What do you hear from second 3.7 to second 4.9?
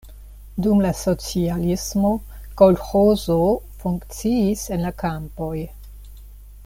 funkciis en